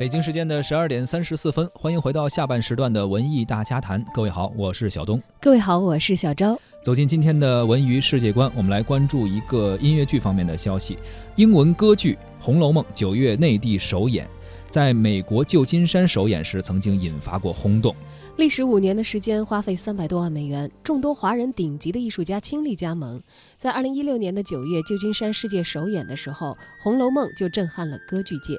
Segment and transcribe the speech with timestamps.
[0.00, 4.02] 北京时间的十二点三十四分，欢迎回到下半时段的文艺大家谈。
[4.14, 5.22] 各位好，我是小东。
[5.38, 6.58] 各位好，我是小昭。
[6.82, 10.98] 走进今天的文娱世界观，我们来关注一个音乐剧方面的消息。
[11.36, 14.26] 英文歌剧《红楼梦》九月内地首演，
[14.70, 17.94] 在美国旧金山首演时曾经引发过轰动。
[18.38, 23.20] 历时五年的时间，花费三百多万美元，众多华人顶级的艺术家倾力加盟。
[23.58, 28.56] 在二零一六年的九月，旧金山世界首演的时候，《红楼梦》就震撼了歌剧界。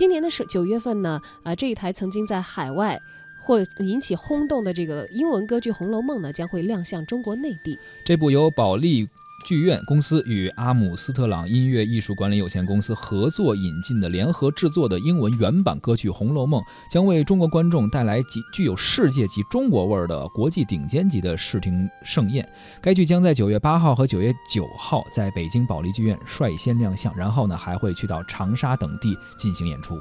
[0.00, 2.98] 今年的是九月份呢，啊，这一台曾经在海外
[3.38, 7.78] 或引起轰动的这个英文歌剧《红楼梦》呢，将会亮相中国内地。
[8.02, 9.06] 这部由保利。
[9.44, 22.46] 剧院公司与阿姆斯特朗音乐艺术管理有限公司合作引进的联合制作的英文原版歌剧《红楼梦》，将为中国观众带来极具有世界级中国味儿的国际顶尖级的视听盛宴。
[22.80, 29.98] 该剧将在九月八号和九月九号在北京保利剧院率先亮相，然后呢还会去到长沙等地进行演出。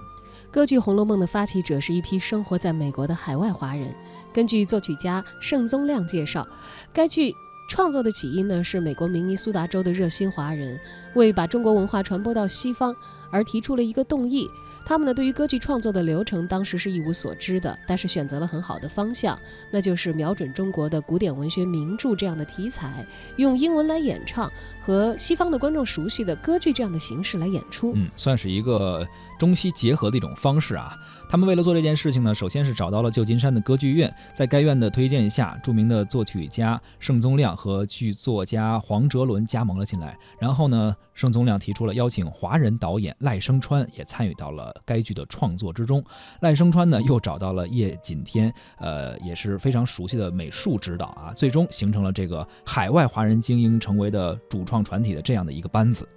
[0.51, 3.95] 歌剧《红楼梦》的发起者是一批生活在美国的海外华人。
[4.33, 6.47] 根据作曲家盛宗亮介绍，
[6.93, 7.33] 该剧。
[7.69, 10.77] 创作的起因呢，是美国明尼苏达州的热心华人
[11.13, 12.93] 为把中国文化传播到西方
[13.31, 14.47] 而提出了一个动议。
[14.85, 19.39] 他们呢，对于歌剧创作的流程当时是一无所知的，但是选择了很好的方向，
[19.71, 23.05] 那就是瞄准中国的古典文学名著这样的题材，
[23.37, 27.93] 用英文来演唱和西方的观众熟悉的歌剧这样的形式来演出。
[27.95, 29.07] 嗯，算是一个。
[29.39, 30.93] 中西结合的一种方式啊！
[31.29, 40.19] 他们为了做这件事情呢，首先是找到了旧金山的歌剧院，在该院的推荐下，著名的作曲家盛宗亮和剧作家黄哲伦加盟了进来。
[40.41, 46.03] 然后呢，盛宗亮提出了邀请华人导演赖声川也参与到了该剧的创作之中。
[46.41, 56.07] 赖声川呢，又找到了叶锦添，呃，也是非常熟悉的美术指导啊，最终形成了这个海外华人精英成为的主创团体的这样的一个班子。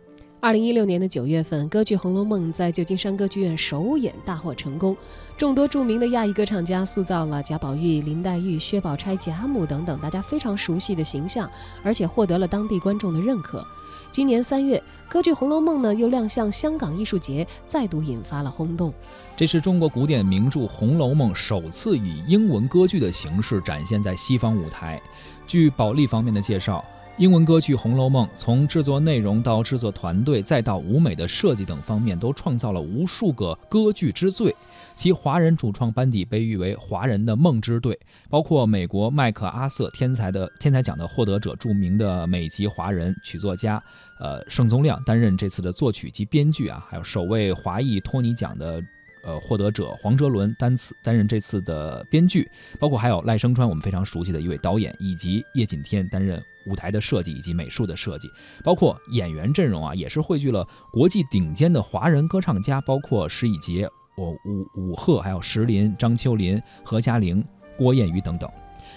[0.45, 4.97] 二零一六年的九月份，歌剧《红楼梦》在旧金山歌剧院首演大获成功，
[5.37, 11.49] 众多著名的亚裔歌唱家塑造了贾宝玉、林黛玉、薛宝钗、贾母等等大家非常熟悉的形象，
[11.85, 13.65] 而且获得了当地观众的认可。
[14.11, 18.93] 今年三月，歌剧《红楼梦》呢又亮相香港艺术节，再度引发了轰动。
[19.37, 25.01] 这是中国古典名著《红楼梦》首次以英文歌剧的形式展现在西方舞台。
[25.47, 26.85] 据保利方面的介绍。
[27.19, 34.55] 英文歌剧《红楼梦》从制作内容到制作团队，再到舞美的设计等方面，都创造了无数个歌剧之最。
[34.97, 37.99] 其华人主创班底被誉为“华人的梦之队”，
[38.31, 43.81] 包括美国麦克阿瑟天才的天才奖的获得者、著名的美籍华人曲作家，
[44.19, 48.83] 呃，盛宗亮担任这次的作曲及编剧啊，还有首位华裔托尼奖的。
[49.23, 58.29] 呃，获得者黄哲伦担此担任这次的编剧，包括还有赖声川，我们非常熟悉的一位导演，以及叶锦添担任舞台的设计以及美术的设计，
[58.65, 67.45] 包括演员阵容啊，也是汇聚了国际顶尖的华人歌唱家，包括石以洁、我武武赫，还有石林、张秋林、何嘉玲、
[67.77, 68.51] 郭燕瑜等等。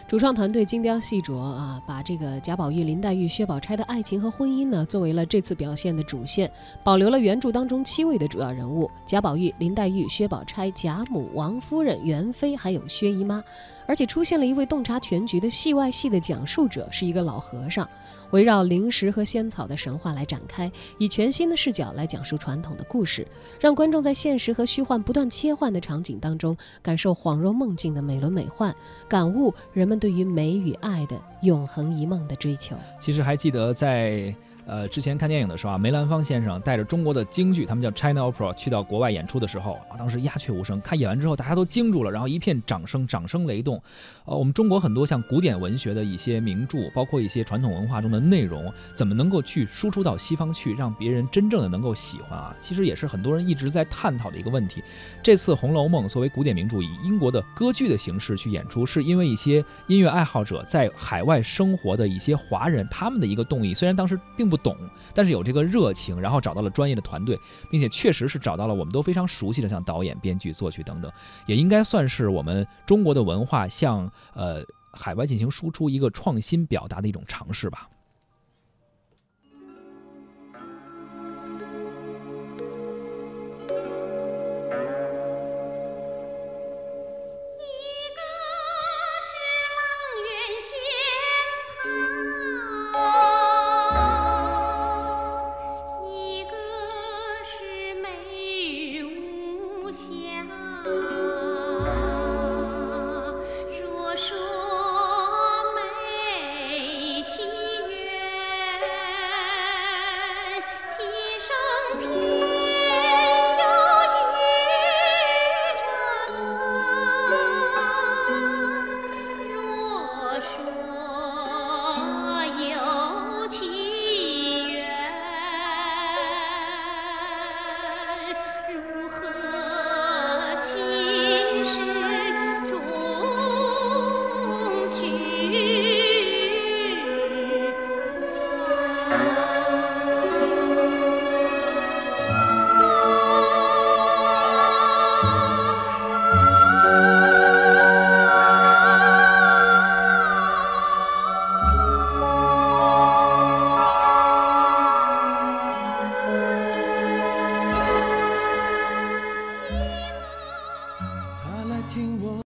[0.07, 6.51] 主创团队精雕细琢啊，把这个贾宝玉、林黛玉、薛宝钗的爱情和婚姻呢，作为了这次表现的主线，
[6.83, 13.43] 保留了原著当中七位的主要人物：贾宝玉、林黛玉、薛宝钗、贾母、王夫人、元妃，还有薛姨妈。
[13.87, 17.87] 而且出现了一位洞察全局的戏外戏的讲述者，是一个老和尚，
[18.35, 23.25] 围绕灵石和仙草的神话来展开，以全新的视角来讲述传统的故事，
[23.61, 28.75] 让观众在现实和虚幻不断切换的场景当中，感受恍若梦境的美轮美奂，
[29.07, 32.75] 感悟人们对于美与爱的永恒一梦的追求。
[32.99, 34.35] 其实还记得在。
[34.65, 40.81] 呃，之前看电影的时候啊，梅兰芳先生带着中国的京剧，他们叫 China Opera，去到国外演出的时候啊，当时鸦雀无声。
[40.81, 43.79] 看演完之后，大家都惊住了，然后一片掌声，掌声雷动。
[44.25, 52.55] 呃，我们中国很多像古典文学的一些名著，包括一些传统文化中的内容，怎么能够去输出到西方去，让别人真正的能够喜欢啊？
[52.59, 54.81] 其实也是很多人一直在探讨的一个问题。
[55.21, 63.71] 这次《红楼梦》作为古典名著，以英国的歌剧的形式去演出，是因为一些音乐爱好者在海外生活的一些华人他们的一个动力。
[63.71, 64.54] 虽然当时并不。
[64.55, 64.77] 不懂，
[65.13, 67.37] 但是有这个热情，然后找到了专业的团队，
[67.69, 71.11] 并且确实是找到了我们都非常熟悉的，像导演、编剧、作曲等等，
[71.45, 74.63] 也应该算是我们中国的文化向呃
[74.93, 77.89] 海外进行输出一个创新表达的一种尝试吧。